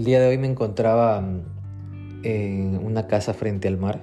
[0.00, 4.00] El día de hoy me encontraba mm, en una casa frente al mar,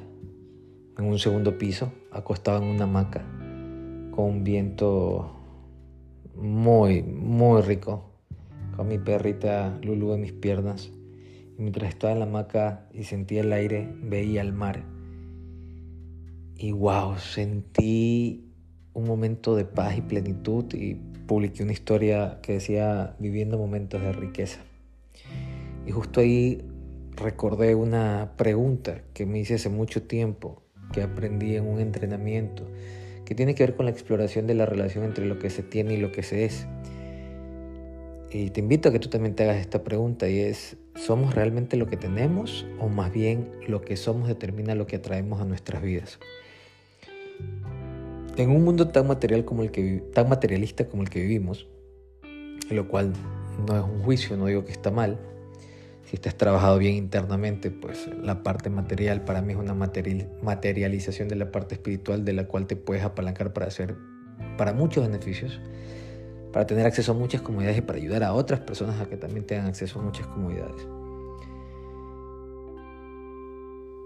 [0.95, 3.25] en un segundo piso, acostado en una hamaca,
[4.11, 5.35] con un viento
[6.35, 8.11] muy, muy rico,
[8.75, 10.91] con mi perrita Lulu en mis piernas.
[11.57, 14.83] Y mientras estaba en la hamaca y sentía el aire, veía el mar.
[16.57, 18.53] Y wow, sentí
[18.93, 20.93] un momento de paz y plenitud y
[21.25, 24.59] publiqué una historia que decía viviendo momentos de riqueza.
[25.87, 26.61] Y justo ahí
[27.15, 32.67] recordé una pregunta que me hice hace mucho tiempo, que aprendí en un entrenamiento,
[33.23, 35.93] que tiene que ver con la exploración de la relación entre lo que se tiene
[35.93, 36.67] y lo que se es.
[38.29, 41.77] Y te invito a que tú también te hagas esta pregunta y es, ¿somos realmente
[41.77, 45.81] lo que tenemos o más bien lo que somos determina lo que atraemos a nuestras
[45.81, 46.19] vidas?
[48.35, 51.65] En un mundo tan material como el que tan materialista como el que vivimos,
[52.69, 53.13] lo cual
[53.65, 55.17] no es un juicio, no digo que está mal,
[56.07, 61.35] si estás trabajado bien internamente, pues la parte material para mí es una materialización de
[61.35, 63.97] la parte espiritual de la cual te puedes apalancar para hacer,
[64.57, 65.59] para muchos beneficios,
[66.53, 69.45] para tener acceso a muchas comodidades y para ayudar a otras personas a que también
[69.45, 70.87] tengan acceso a muchas comodidades.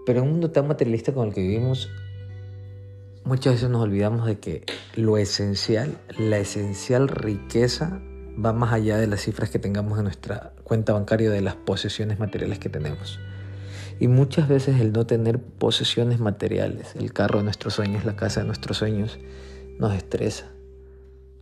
[0.04, 1.88] Pero en un mundo tan materialista como el que vivimos,
[3.24, 4.64] muchas veces nos olvidamos de que
[4.96, 8.02] lo esencial, la esencial riqueza
[8.44, 12.18] va más allá de las cifras que tengamos en nuestra cuenta bancaria de las posesiones
[12.18, 13.20] materiales que tenemos.
[14.00, 18.40] Y muchas veces el no tener posesiones materiales, el carro de nuestros sueños, la casa
[18.40, 19.18] de nuestros sueños,
[19.78, 20.50] nos estresa,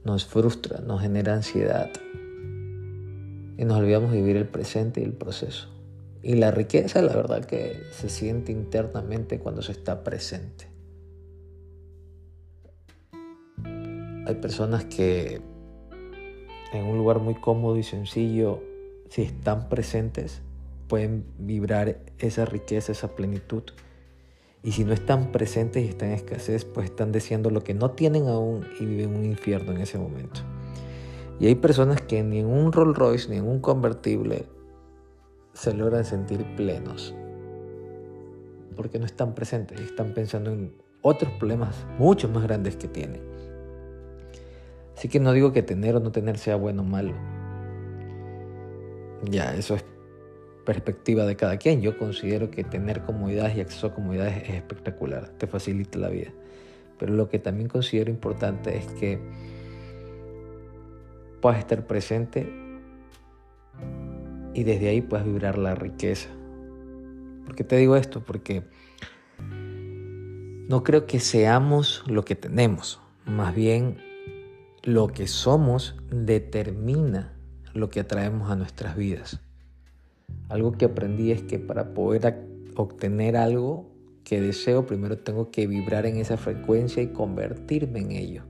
[0.05, 1.92] nos frustra, nos genera ansiedad.
[3.56, 5.69] Y nos olvidamos de vivir el presente y el proceso.
[6.25, 10.67] Y la riqueza, la verdad que se siente internamente cuando se está presente.
[14.27, 15.41] Hay personas que
[16.73, 18.61] en un lugar muy cómodo y sencillo,
[19.11, 20.41] si están presentes,
[20.87, 23.65] pueden vibrar esa riqueza, esa plenitud.
[24.63, 27.91] Y si no están presentes y están en escasez, pues están deseando lo que no
[27.91, 30.41] tienen aún y viven un infierno en ese momento.
[31.41, 34.47] Y hay personas que ni en un Rolls Royce ni en un convertible
[35.55, 37.13] se logran sentir plenos.
[38.77, 40.73] Porque no están presentes y están pensando en
[41.03, 43.23] otros problemas mucho más grandes que tienen.
[44.97, 47.39] Así que no digo que tener o no tener sea bueno o malo.
[49.25, 49.85] Ya, eso es
[50.64, 51.83] perspectiva de cada quien.
[51.83, 56.31] Yo considero que tener comodidades y acceso a comodidades es espectacular, te facilita la vida.
[56.98, 59.19] Pero lo que también considero importante es que
[61.41, 62.48] puedas estar presente
[64.55, 66.29] y desde ahí puedas vibrar la riqueza.
[67.47, 68.23] ¿Por qué te digo esto?
[68.23, 68.64] Porque
[70.69, 73.97] no creo que seamos lo que tenemos, más bien
[74.83, 77.39] lo que somos determina
[77.75, 79.41] lo que atraemos a nuestras vidas.
[80.48, 83.91] Algo que aprendí es que para poder obtener algo
[84.25, 88.42] que deseo, primero tengo que vibrar en esa frecuencia y convertirme en ello.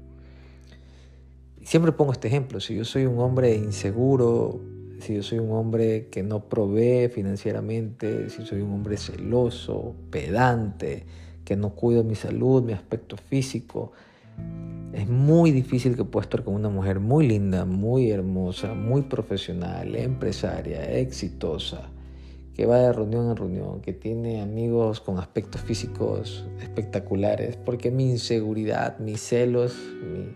[1.63, 4.61] Siempre pongo este ejemplo, si yo soy un hombre inseguro,
[5.01, 11.05] si yo soy un hombre que no provee financieramente, si soy un hombre celoso, pedante,
[11.45, 13.93] que no cuido mi salud, mi aspecto físico,
[14.93, 19.95] es muy difícil que pueda estar con una mujer muy linda, muy hermosa, muy profesional,
[19.95, 21.91] empresaria, exitosa,
[22.55, 28.11] que va de reunión en reunión, que tiene amigos con aspectos físicos espectaculares, porque mi
[28.11, 30.35] inseguridad, mis celos, mi,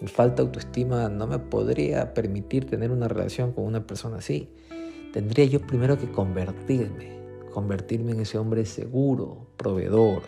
[0.00, 4.48] mi falta de autoestima no me podría permitir tener una relación con una persona así.
[5.12, 7.12] Tendría yo primero que convertirme,
[7.52, 10.22] convertirme en ese hombre seguro, proveedor,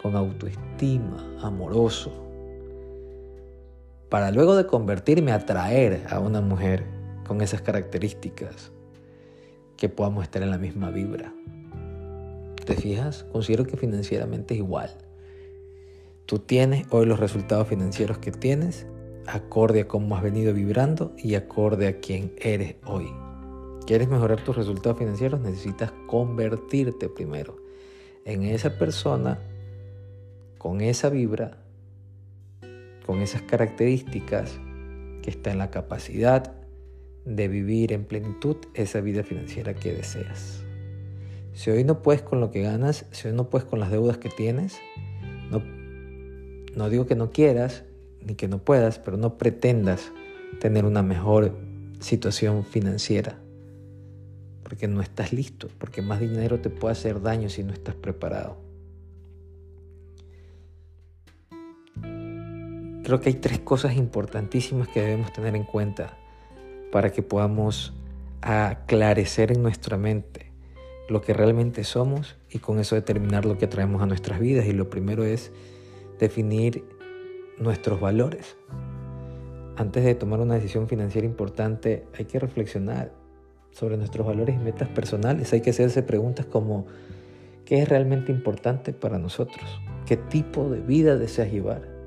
[0.00, 2.27] con autoestima, amoroso
[4.08, 6.84] para luego de convertirme, atraer a una mujer
[7.26, 8.72] con esas características
[9.76, 11.32] que podamos estar en la misma vibra.
[12.64, 13.24] ¿Te fijas?
[13.32, 14.90] Considero que financieramente es igual.
[16.26, 18.86] Tú tienes hoy los resultados financieros que tienes
[19.26, 23.10] acorde a cómo has venido vibrando y acorde a quién eres hoy.
[23.86, 25.40] ¿Quieres mejorar tus resultados financieros?
[25.40, 27.56] Necesitas convertirte primero
[28.24, 29.38] en esa persona
[30.58, 31.62] con esa vibra
[33.08, 34.60] con esas características
[35.22, 36.52] que está en la capacidad
[37.24, 40.62] de vivir en plenitud esa vida financiera que deseas.
[41.54, 44.18] Si hoy no puedes con lo que ganas, si hoy no puedes con las deudas
[44.18, 44.76] que tienes,
[45.50, 45.62] no,
[46.76, 47.84] no digo que no quieras
[48.26, 50.12] ni que no puedas, pero no pretendas
[50.60, 51.56] tener una mejor
[52.00, 53.38] situación financiera,
[54.64, 58.67] porque no estás listo, porque más dinero te puede hacer daño si no estás preparado.
[63.08, 66.18] Creo que hay tres cosas importantísimas que debemos tener en cuenta
[66.92, 67.94] para que podamos
[68.42, 70.52] aclarecer en nuestra mente
[71.08, 74.66] lo que realmente somos y con eso determinar lo que traemos a nuestras vidas.
[74.66, 75.52] Y lo primero es
[76.18, 76.84] definir
[77.58, 78.58] nuestros valores.
[79.78, 83.10] Antes de tomar una decisión financiera importante hay que reflexionar
[83.70, 85.50] sobre nuestros valores y metas personales.
[85.54, 86.84] Hay que hacerse preguntas como
[87.64, 89.80] ¿qué es realmente importante para nosotros?
[90.04, 91.97] ¿Qué tipo de vida deseas llevar?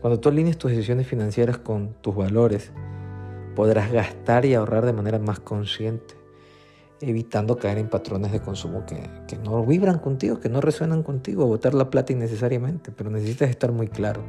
[0.00, 2.70] Cuando tú alineas tus decisiones financieras con tus valores,
[3.56, 6.14] podrás gastar y ahorrar de manera más consciente,
[7.00, 11.46] evitando caer en patrones de consumo que, que no vibran contigo, que no resuenan contigo,
[11.46, 14.22] botar la plata innecesariamente, pero necesitas estar muy claro.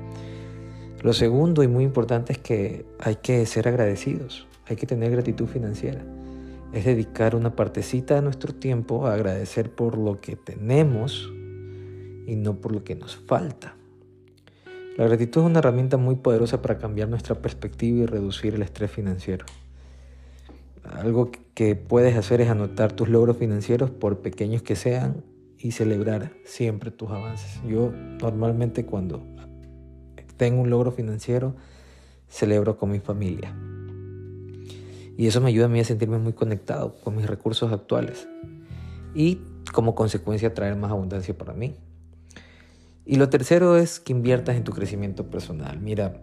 [1.03, 5.45] Lo segundo y muy importante es que hay que ser agradecidos, hay que tener gratitud
[5.45, 6.03] financiera.
[6.73, 11.31] Es dedicar una partecita de nuestro tiempo a agradecer por lo que tenemos
[12.25, 13.78] y no por lo que nos falta.
[14.99, 18.91] La gratitud es una herramienta muy poderosa para cambiar nuestra perspectiva y reducir el estrés
[18.91, 19.45] financiero.
[20.83, 25.23] Algo que puedes hacer es anotar tus logros financieros por pequeños que sean
[25.57, 27.61] y celebrar siempre tus avances.
[27.65, 29.23] Yo normalmente cuando
[30.35, 31.55] tengo un logro financiero,
[32.27, 33.55] celebro con mi familia.
[35.15, 38.27] Y eso me ayuda a mí a sentirme muy conectado con mis recursos actuales
[39.15, 39.39] y
[39.71, 41.77] como consecuencia traer más abundancia para mí.
[43.09, 45.79] Y lo tercero es que inviertas en tu crecimiento personal.
[45.79, 46.21] Mira,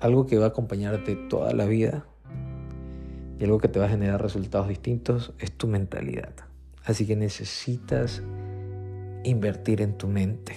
[0.00, 2.04] algo que va a acompañarte toda la vida
[3.38, 6.34] y algo que te va a generar resultados distintos es tu mentalidad.
[6.84, 8.22] Así que necesitas
[9.24, 10.52] invertir en tu mente.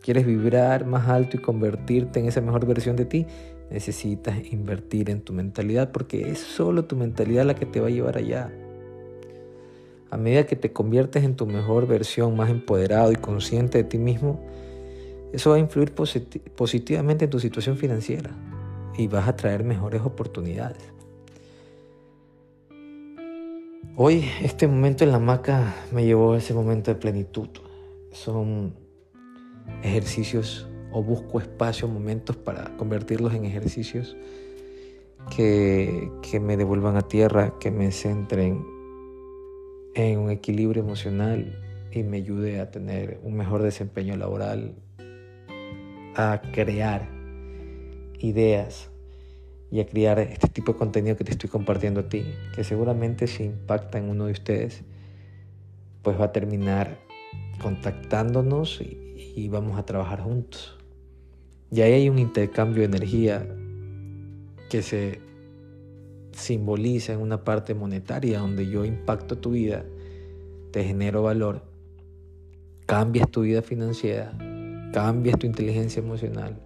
[0.00, 3.26] ¿Quieres vibrar más alto y convertirte en esa mejor versión de ti?
[3.70, 7.90] Necesitas invertir en tu mentalidad porque es solo tu mentalidad la que te va a
[7.90, 8.50] llevar allá.
[10.10, 13.98] A medida que te conviertes en tu mejor versión, más empoderado y consciente de ti
[13.98, 14.40] mismo,
[15.32, 18.30] eso va a influir positivamente en tu situación financiera
[18.96, 20.94] y vas a traer mejores oportunidades.
[23.96, 27.48] Hoy este momento en la hamaca me llevó a ese momento de plenitud.
[28.12, 28.74] Son
[29.82, 34.16] ejercicios o busco espacios, momentos para convertirlos en ejercicios
[35.36, 38.64] que, que me devuelvan a tierra, que me centren
[39.94, 41.58] en un equilibrio emocional
[41.92, 44.74] y me ayude a tener un mejor desempeño laboral,
[46.16, 47.08] a crear
[48.18, 48.90] ideas
[49.70, 52.24] y a crear este tipo de contenido que te estoy compartiendo a ti,
[52.54, 54.82] que seguramente si impacta en uno de ustedes,
[56.02, 56.98] pues va a terminar
[57.62, 60.78] contactándonos y, y vamos a trabajar juntos.
[61.70, 63.46] Y ahí hay un intercambio de energía
[64.70, 65.23] que se
[66.34, 69.84] simboliza en una parte monetaria donde yo impacto tu vida,
[70.70, 71.62] te genero valor,
[72.86, 74.36] cambias tu vida financiera,
[74.92, 76.60] cambias tu inteligencia emocional,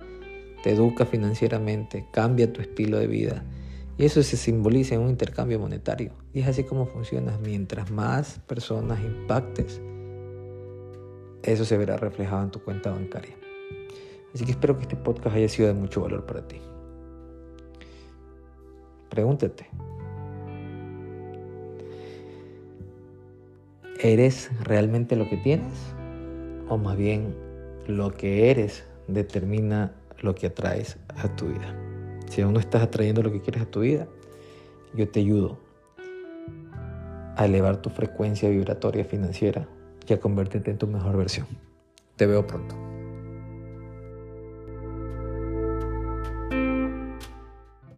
[0.62, 3.44] te educa financieramente, cambia tu estilo de vida.
[3.97, 6.12] Y eso se simboliza en un intercambio monetario.
[6.32, 7.37] Y es así como funciona.
[7.43, 9.81] Mientras más personas impactes,
[11.43, 13.37] eso se verá reflejado en tu cuenta bancaria.
[14.32, 16.61] Así que espero que este podcast haya sido de mucho valor para ti.
[19.08, 19.66] Pregúntate.
[24.00, 25.75] ¿Eres realmente lo que tienes?
[26.69, 27.34] O más bien,
[27.87, 31.74] lo que eres determina lo que atraes a tu vida.
[32.29, 34.06] Si aún no estás atrayendo lo que quieres a tu vida,
[34.94, 35.58] yo te ayudo
[37.36, 39.69] a elevar tu frecuencia vibratoria financiera
[40.06, 41.46] y a convertirte en tu mejor versión.
[42.17, 42.88] Te veo pronto.